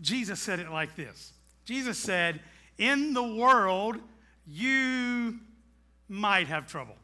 [0.00, 1.32] Jesus said it like this
[1.64, 2.40] Jesus said,
[2.78, 3.96] In the world,
[4.46, 5.38] you
[6.08, 6.96] might have trouble.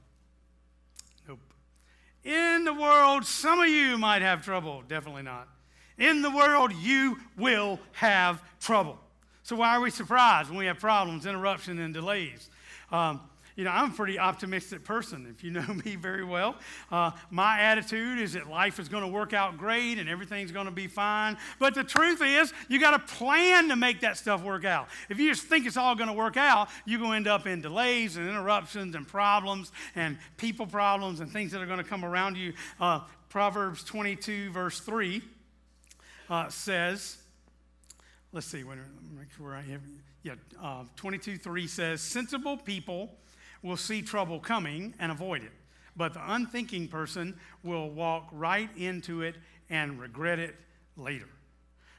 [1.27, 1.41] Nope.
[2.25, 4.83] In the world, some of you might have trouble.
[4.87, 5.49] Definitely not.
[5.99, 8.99] In the world, you will have trouble.
[9.43, 12.49] So, why are we surprised when we have problems, interruptions, and delays?
[12.91, 13.21] Um,
[13.57, 16.57] you know, I'm a pretty optimistic person, if you know me very well.
[16.91, 20.67] Uh, my attitude is that life is going to work out great and everything's going
[20.67, 21.37] to be fine.
[21.59, 24.89] But the truth is, you got to plan to make that stuff work out.
[25.09, 27.47] If you just think it's all going to work out, you're going to end up
[27.47, 31.85] in delays and interruptions and problems and people problems and things that are going to
[31.85, 32.53] come around you.
[32.81, 35.23] Uh, Proverbs 22, verse 3
[36.29, 37.19] uh, says,
[38.33, 38.79] let's see, wait,
[39.19, 39.81] make sure I have,
[40.23, 43.11] yeah, uh, 22, 3 says, sensible people
[43.63, 45.53] will see trouble coming and avoid it.
[45.97, 49.37] But the unthinking person will walk right into it
[49.69, 50.57] and regret it
[50.97, 51.29] later.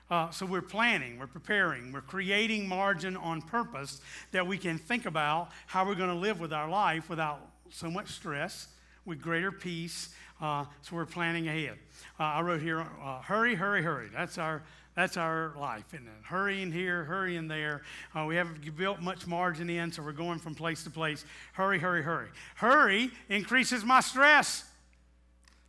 [0.10, 5.06] Uh, so we're planning, we're preparing, we're creating margin on purpose that we can think
[5.06, 8.68] about how we're going to live with our life without so much stress,
[9.06, 10.10] with greater peace.
[10.42, 11.78] Uh, so we're planning ahead.
[12.20, 14.10] Uh, I wrote here, uh, hurry, hurry, hurry.
[14.14, 14.64] That's our
[14.96, 16.14] that's our life, isn't it?
[16.24, 17.82] Hurrying here, hurrying there.
[18.16, 21.26] Uh, we haven't built much margin in, so we're going from place to place.
[21.54, 22.28] Hurry, hurry, hurry.
[22.56, 24.66] Hurry increases my stress.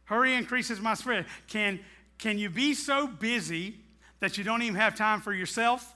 [0.04, 1.24] Hurry increases my stress.
[1.48, 1.80] Can,
[2.18, 3.76] can you be so busy
[4.20, 5.94] that you don't even have time for yourself?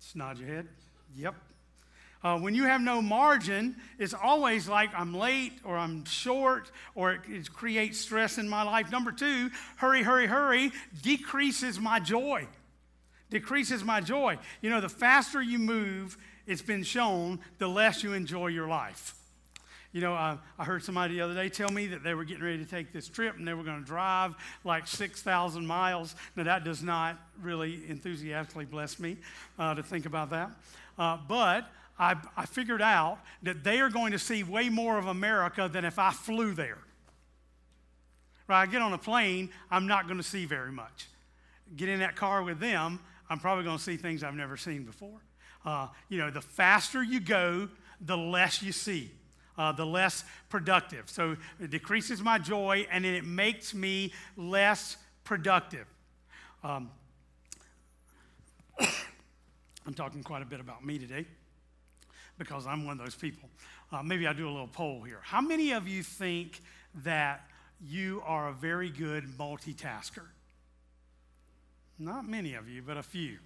[0.00, 0.68] Just nod your head.
[1.14, 1.34] Yep.
[2.24, 7.12] Uh, when you have no margin, it's always like I'm late or I'm short or
[7.12, 8.92] it, it creates stress in my life.
[8.92, 10.70] Number two, hurry, hurry, hurry
[11.02, 12.46] decreases my joy.
[13.28, 14.38] Decreases my joy.
[14.60, 19.16] You know, the faster you move, it's been shown, the less you enjoy your life.
[19.90, 22.42] You know, I, I, heard somebody the other day tell me that they were getting
[22.42, 26.14] ready to take this trip and they were going to drive like 6,000 miles.
[26.34, 29.18] Now, that does not really enthusiastically bless me
[29.58, 30.50] uh, to think about that.
[30.98, 31.68] Uh, but
[32.02, 35.84] I, I figured out that they are going to see way more of America than
[35.84, 36.78] if I flew there.
[38.48, 38.62] Right?
[38.62, 41.06] I get on a plane, I'm not going to see very much.
[41.76, 42.98] Get in that car with them,
[43.30, 45.20] I'm probably going to see things I've never seen before.
[45.64, 47.68] Uh, you know, the faster you go,
[48.00, 49.12] the less you see.
[49.56, 51.08] Uh, the less productive.
[51.08, 55.86] So it decreases my joy and it makes me less productive.
[56.64, 56.90] Um,
[58.80, 61.26] I'm talking quite a bit about me today
[62.44, 63.48] because I'm one of those people.
[63.92, 65.20] Uh, maybe I do a little poll here.
[65.22, 66.62] How many of you think
[67.02, 67.46] that
[67.80, 70.26] you are a very good multitasker?
[71.98, 73.38] Not many of you, but a few.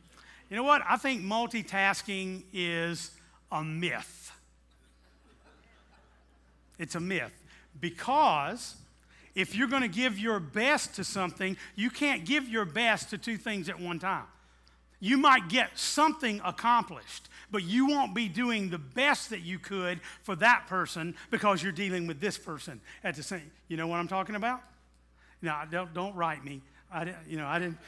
[0.49, 0.83] You know what?
[0.89, 3.11] I think multitasking is
[3.51, 4.33] a myth.
[6.79, 7.33] It's a myth
[7.81, 8.77] because
[9.35, 13.19] if you're going to give your best to something, you can't give your best to
[13.19, 14.25] two things at one time.
[15.01, 20.01] You might get something accomplished, but you won't be doing the best that you could
[20.23, 23.51] for that person because you're dealing with this person at the same.
[23.69, 24.63] You know what I'm talking about?
[25.43, 26.63] No, don't don't write me.
[26.91, 27.79] I didn't, you know I didn't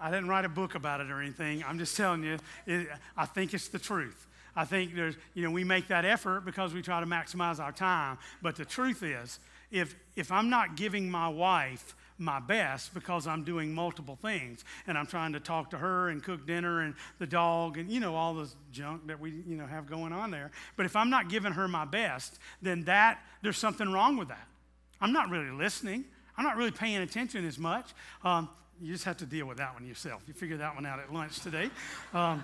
[0.00, 1.62] I didn't write a book about it or anything.
[1.66, 2.38] I'm just telling you.
[2.66, 4.26] It, I think it's the truth.
[4.56, 7.72] I think there's, you know, we make that effort because we try to maximize our
[7.72, 8.18] time.
[8.42, 9.38] But the truth is,
[9.70, 14.96] if, if I'm not giving my wife my best because I'm doing multiple things and
[14.96, 18.14] I'm trying to talk to her and cook dinner and the dog and you know
[18.14, 20.50] all this junk that we you know have going on there.
[20.76, 24.46] But if I'm not giving her my best, then that there's something wrong with that.
[25.00, 26.04] I'm not really listening.
[26.36, 27.90] I'm not really paying attention as much.
[28.22, 28.48] Um,
[28.80, 30.22] you just have to deal with that one yourself.
[30.26, 31.70] You figure that one out at lunch today.
[32.14, 32.42] Um,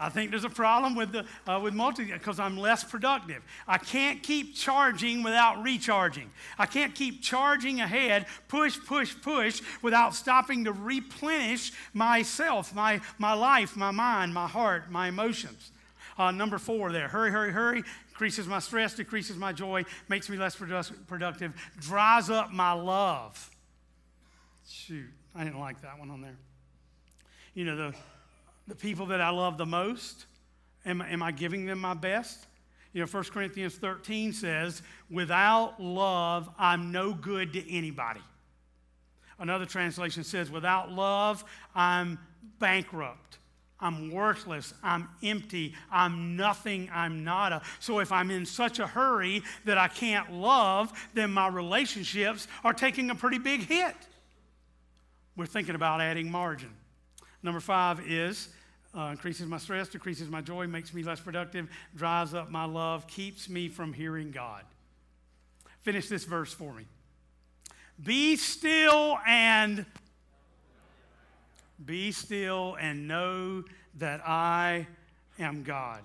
[0.00, 3.42] I think there's a problem with the uh, with multi because I'm less productive.
[3.68, 6.30] I can't keep charging without recharging.
[6.58, 13.34] I can't keep charging ahead, push, push, push, without stopping to replenish myself, my my
[13.34, 15.70] life, my mind, my heart, my emotions.
[16.16, 17.08] Uh, number four there.
[17.08, 17.82] Hurry, hurry, hurry.
[18.10, 23.50] Increases my stress, decreases my joy, makes me less produ- productive, dries up my love.
[24.68, 26.36] Shoot, I didn't like that one on there.
[27.54, 27.94] You know, the
[28.70, 30.26] the people that I love the most?
[30.86, 32.46] Am, am I giving them my best?
[32.92, 38.20] You know, 1 Corinthians 13 says, without love, I'm no good to anybody.
[39.38, 42.18] Another translation says, without love, I'm
[42.58, 43.38] bankrupt.
[43.80, 44.72] I'm worthless.
[44.82, 45.74] I'm empty.
[45.90, 46.90] I'm nothing.
[46.92, 47.62] I'm nada.
[47.80, 52.74] So if I'm in such a hurry that I can't love, then my relationships are
[52.74, 53.96] taking a pretty big hit.
[55.36, 56.70] We're thinking about adding margin.
[57.42, 58.50] Number five is
[58.96, 63.06] uh, increases my stress, decreases my joy, makes me less productive, dries up my love,
[63.06, 64.64] keeps me from hearing God.
[65.82, 66.84] Finish this verse for me.
[68.02, 69.84] Be still and
[71.84, 73.64] be still and know
[73.98, 74.86] that I
[75.38, 76.00] am God.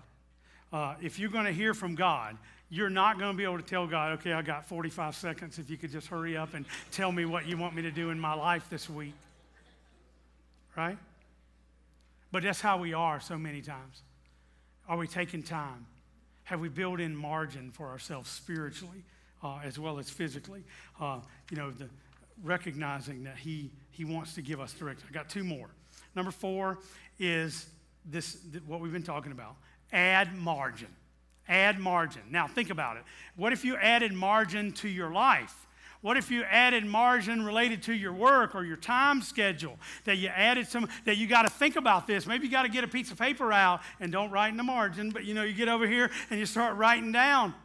[0.71, 2.37] Uh, if you're going to hear from God,
[2.69, 5.59] you're not going to be able to tell God, okay, I got 45 seconds.
[5.59, 8.09] If you could just hurry up and tell me what you want me to do
[8.09, 9.13] in my life this week.
[10.75, 10.97] Right?
[12.35, 14.01] But that's how we are so many times.
[14.89, 15.85] Are we taking time?
[16.43, 19.05] Have we built in margin for ourselves spiritually
[19.41, 20.65] uh, as well as physically?
[20.99, 21.87] Uh, you know, the,
[22.43, 25.07] recognizing that he, he wants to give us direction.
[25.09, 25.69] I got two more.
[26.13, 26.79] Number four
[27.19, 27.67] is
[28.03, 29.55] this, what we've been talking about
[29.93, 30.89] add margin.
[31.47, 32.23] Add margin.
[32.29, 33.03] Now, think about it.
[33.37, 35.67] What if you added margin to your life?
[36.05, 39.79] What if you added margin related to your work or your time schedule?
[40.03, 42.27] That you added some, that you got to think about this.
[42.27, 44.61] Maybe you got to get a piece of paper out and don't write in the
[44.61, 47.55] margin, but you know, you get over here and you start writing down.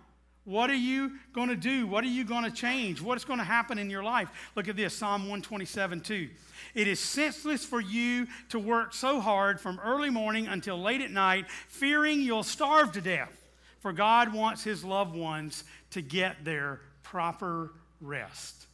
[0.45, 1.87] What are you going to do?
[1.87, 3.03] What are you going to change?
[3.03, 4.31] What is going to happen in your life?
[4.57, 6.31] Look at this Psalm 127 2.
[6.75, 11.11] It is senseless for you to work so hard from early morning until late at
[11.11, 13.37] night, fearing you'll starve to death.
[13.81, 18.67] For God wants his loved ones to get their proper rest.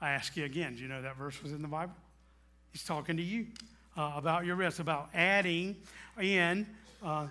[0.00, 1.94] I ask you again, do you know that verse was in the Bible?
[2.72, 3.46] He's talking to you
[3.96, 5.76] uh, about your rest, about adding
[6.20, 6.66] in,
[7.02, 7.26] uh,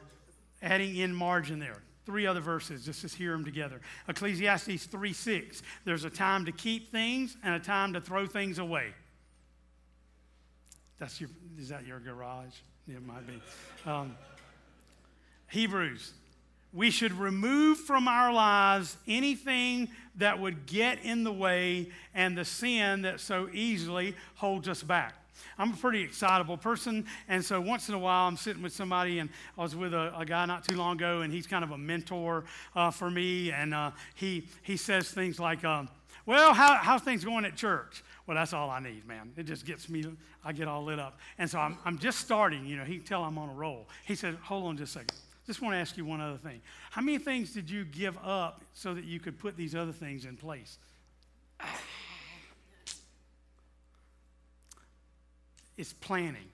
[0.61, 1.77] adding in margin there.
[2.05, 3.81] Three other verses, just to hear them together.
[4.07, 5.61] Ecclesiastes 3 6.
[5.85, 8.87] There's a time to keep things and a time to throw things away.
[10.97, 12.55] That's your, is that your garage?
[12.87, 13.39] It might be.
[13.89, 14.15] Um,
[15.49, 16.13] Hebrews
[16.73, 22.45] we should remove from our lives anything that would get in the way and the
[22.45, 25.15] sin that so easily holds us back.
[25.57, 29.19] I'm a pretty excitable person, and so once in a while I'm sitting with somebody,
[29.19, 31.71] and I was with a, a guy not too long ago, and he's kind of
[31.71, 35.89] a mentor uh, for me, and uh, he, he says things like, um,
[36.25, 38.03] Well, how, how's things going at church?
[38.25, 39.31] Well, that's all I need, man.
[39.37, 40.05] It just gets me,
[40.45, 41.19] I get all lit up.
[41.37, 43.87] And so I'm, I'm just starting, you know, he can tell I'm on a roll.
[44.05, 45.17] He said, Hold on just a second.
[45.49, 46.61] Just want to ask you one other thing.
[46.91, 50.25] How many things did you give up so that you could put these other things
[50.25, 50.77] in place?
[55.75, 56.45] It's planning,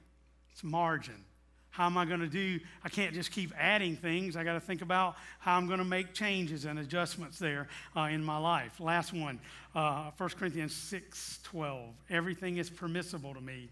[0.53, 1.25] it's margin.
[1.71, 2.61] How am I going to do?
[2.85, 4.37] I can't just keep adding things.
[4.37, 8.01] I got to think about how I'm going to make changes and adjustments there uh,
[8.03, 8.79] in my life.
[8.79, 9.41] Last one,
[9.75, 11.89] uh, 1 Corinthians 6 12.
[12.09, 13.67] Everything is permissible to me,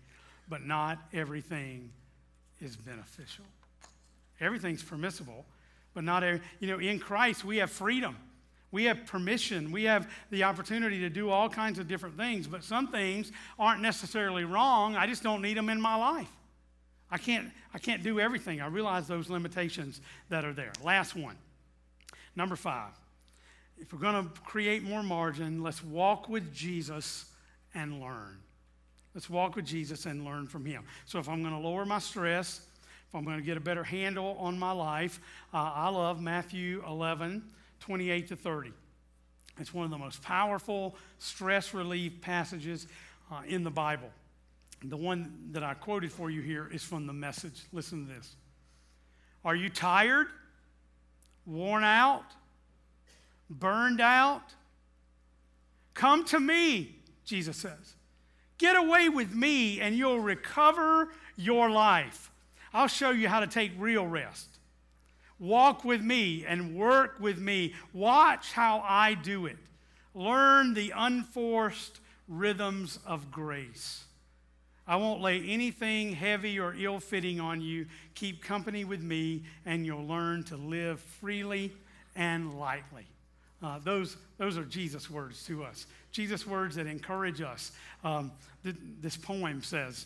[0.49, 1.91] but not everything
[2.59, 3.45] is beneficial.
[4.39, 5.45] Everything's permissible,
[5.93, 8.17] but not every, you know, in Christ we have freedom.
[8.71, 9.71] We have permission.
[9.71, 13.81] We have the opportunity to do all kinds of different things, but some things aren't
[13.81, 14.95] necessarily wrong.
[14.95, 16.27] I just don't need them in my life.
[17.11, 18.61] I can't, I can't do everything.
[18.61, 20.71] I realize those limitations that are there.
[20.83, 21.35] Last one.
[22.35, 22.93] Number five.
[23.77, 27.25] If we're going to create more margin, let's walk with Jesus
[27.75, 28.39] and learn.
[29.13, 30.83] Let's walk with Jesus and learn from him.
[31.05, 32.61] So if I'm going to lower my stress,
[33.13, 35.19] I'm going to get a better handle on my life,
[35.53, 37.43] uh, I love Matthew 11,
[37.79, 38.73] 28 to 30.
[39.59, 42.87] It's one of the most powerful stress relief passages
[43.31, 44.09] uh, in the Bible.
[44.83, 47.63] The one that I quoted for you here is from the message.
[47.71, 48.35] Listen to this.
[49.45, 50.27] Are you tired?
[51.45, 52.25] worn out,
[53.49, 54.53] burned out,
[55.93, 56.95] come to me,
[57.25, 57.95] Jesus says.
[58.57, 62.31] Get away with me and you'll recover your life.
[62.73, 64.47] I'll show you how to take real rest.
[65.39, 67.73] Walk with me and work with me.
[67.91, 69.57] Watch how I do it.
[70.15, 74.05] Learn the unforced rhythms of grace.
[74.85, 77.85] I won't lay anything heavy or ill fitting on you.
[78.15, 81.71] Keep company with me, and you'll learn to live freely
[82.15, 83.05] and lightly.
[83.61, 85.87] Uh, those, those are Jesus' words to us.
[86.11, 87.71] Jesus' words that encourage us.
[88.03, 88.31] Um,
[88.63, 90.05] th- this poem says,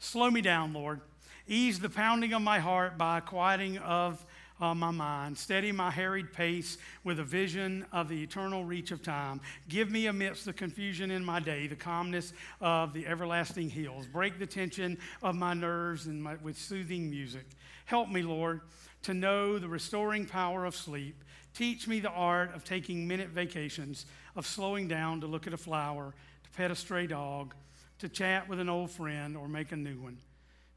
[0.00, 1.00] Slow me down, Lord.
[1.46, 4.24] Ease the pounding of my heart by quieting of
[4.60, 5.36] uh, my mind.
[5.36, 9.40] Steady my harried pace with a vision of the eternal reach of time.
[9.68, 14.06] Give me amidst the confusion in my day the calmness of the everlasting hills.
[14.06, 17.46] Break the tension of my nerves and my, with soothing music.
[17.84, 18.62] Help me, Lord,
[19.02, 21.24] to know the restoring power of sleep.
[21.52, 25.58] Teach me the art of taking minute vacations, of slowing down to look at a
[25.58, 27.54] flower, to pet a stray dog,
[27.98, 30.16] to chat with an old friend, or make a new one.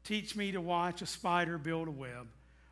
[0.08, 2.28] Teach me to watch a spider build a web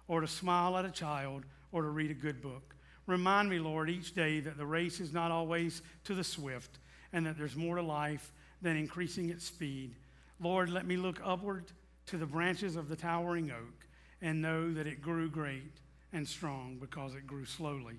[0.09, 2.74] or to smile at a child, or to read a good book.
[3.07, 6.78] Remind me, Lord, each day that the race is not always to the swift
[7.12, 8.32] and that there's more to life
[8.62, 9.95] than increasing its speed.
[10.41, 11.66] Lord, let me look upward
[12.07, 13.87] to the branches of the towering oak
[14.22, 15.72] and know that it grew great
[16.14, 17.99] and strong because it grew slowly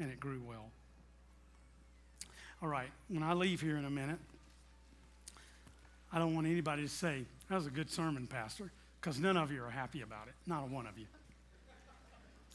[0.00, 0.70] and it grew well.
[2.60, 4.18] All right, when I leave here in a minute,
[6.12, 9.52] I don't want anybody to say, that was a good sermon, Pastor, because none of
[9.52, 10.32] you are happy about it.
[10.46, 11.04] Not a one of you.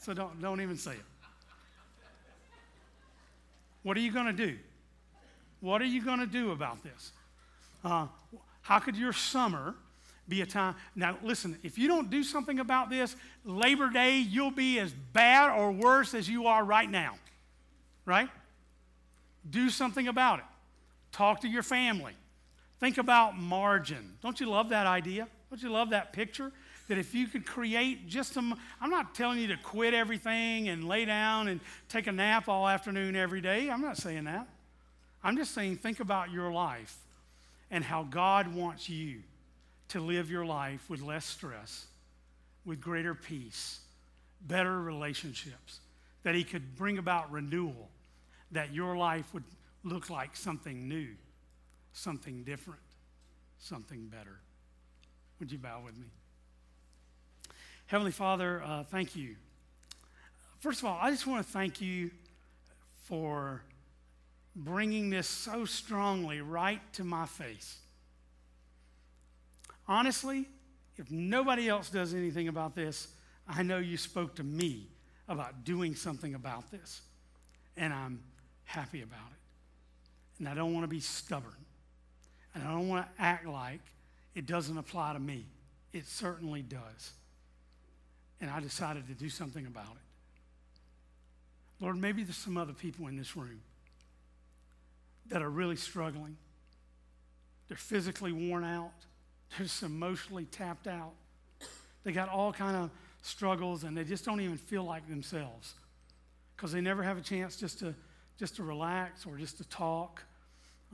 [0.00, 1.04] So don't, don't even say it.
[3.84, 4.56] What are you going to do?
[5.60, 7.12] What are you going to do about this?
[7.84, 8.08] Uh,
[8.62, 9.76] how could your summer
[10.28, 10.74] be a time?
[10.96, 15.56] Now, listen, if you don't do something about this, Labor Day, you'll be as bad
[15.56, 17.14] or worse as you are right now,
[18.04, 18.28] right?
[19.48, 20.44] Do something about it.
[21.12, 22.14] Talk to your family.
[22.80, 24.16] Think about margin.
[24.22, 25.28] Don't you love that idea?
[25.50, 26.52] Don't you love that picture?
[26.88, 30.88] that if you could create just some, I'm not telling you to quit everything and
[30.88, 33.70] lay down and take a nap all afternoon every day.
[33.70, 34.48] I'm not saying that.
[35.22, 36.96] I'm just saying think about your life
[37.70, 39.20] and how God wants you
[39.88, 41.86] to live your life with less stress,
[42.64, 43.80] with greater peace,
[44.46, 45.80] better relationships,
[46.22, 47.90] that He could bring about renewal,
[48.52, 49.44] that your life would
[49.84, 51.08] look like something new,
[51.98, 52.80] something different,
[53.58, 54.40] something better.
[55.40, 56.06] Would you bow with me?
[57.86, 59.36] Heavenly Father, uh, thank you.
[60.60, 62.10] First of all, I just want to thank you
[63.04, 63.62] for
[64.54, 67.78] bringing this so strongly right to my face.
[69.86, 70.46] Honestly,
[70.96, 73.08] if nobody else does anything about this,
[73.48, 74.88] I know you spoke to me
[75.28, 77.00] about doing something about this.
[77.76, 78.20] And I'm
[78.64, 80.38] happy about it.
[80.40, 81.52] And I don't want to be stubborn.
[82.54, 83.80] And I don't want to act like
[84.34, 85.44] it doesn't apply to me.
[85.92, 87.12] It certainly does
[88.40, 91.84] and I decided to do something about it.
[91.84, 93.60] Lord, maybe there's some other people in this room
[95.28, 96.36] that are really struggling.
[97.68, 98.92] They're physically worn out.
[99.50, 101.12] They're just emotionally tapped out.
[102.04, 102.90] They got all kind of
[103.22, 105.74] struggles and they just don't even feel like themselves
[106.56, 107.94] because they never have a chance just to
[108.38, 110.22] just to relax or just to talk,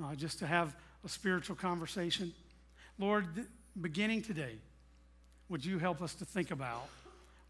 [0.03, 0.75] uh, just to have
[1.05, 2.33] a spiritual conversation.
[2.99, 3.27] Lord,
[3.81, 4.57] beginning today,
[5.49, 6.89] would you help us to think about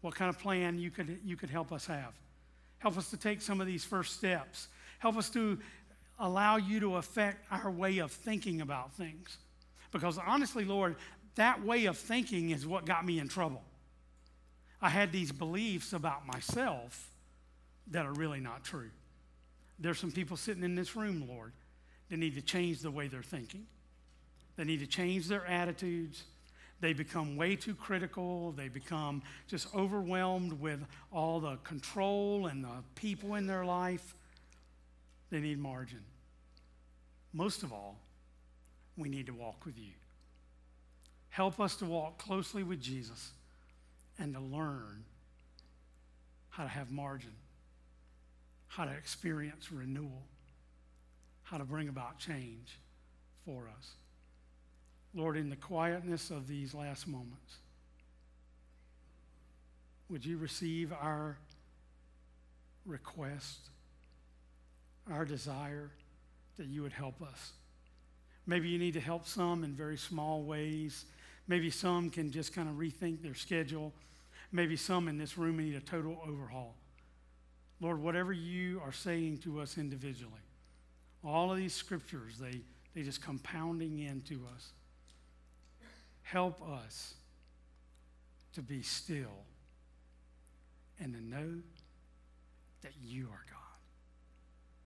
[0.01, 2.13] what kind of plan you could, you could help us have.
[2.79, 4.67] Help us to take some of these first steps.
[4.99, 5.57] Help us to
[6.19, 9.37] allow you to affect our way of thinking about things.
[9.91, 10.95] Because honestly, Lord,
[11.35, 13.63] that way of thinking is what got me in trouble.
[14.81, 17.09] I had these beliefs about myself
[17.91, 18.89] that are really not true.
[19.79, 21.53] There's some people sitting in this room, Lord,
[22.09, 23.65] that need to change the way they're thinking.
[24.57, 26.23] They need to change their attitudes.
[26.81, 28.51] They become way too critical.
[28.51, 34.15] They become just overwhelmed with all the control and the people in their life.
[35.29, 36.01] They need margin.
[37.33, 37.97] Most of all,
[38.97, 39.91] we need to walk with you.
[41.29, 43.31] Help us to walk closely with Jesus
[44.17, 45.03] and to learn
[46.49, 47.33] how to have margin,
[48.67, 50.23] how to experience renewal,
[51.45, 52.79] how to bring about change
[53.45, 53.91] for us.
[55.13, 57.57] Lord, in the quietness of these last moments,
[60.09, 61.37] would you receive our
[62.85, 63.69] request,
[65.09, 65.89] our desire
[66.57, 67.53] that you would help us?
[68.47, 71.05] Maybe you need to help some in very small ways.
[71.47, 73.93] Maybe some can just kind of rethink their schedule.
[74.51, 76.75] Maybe some in this room need a total overhaul.
[77.81, 80.41] Lord, whatever you are saying to us individually,
[81.25, 82.61] all of these scriptures, they,
[82.93, 84.69] they just compounding into us.
[86.21, 87.15] Help us
[88.53, 89.43] to be still
[90.99, 91.61] and to know
[92.81, 93.64] that you are God.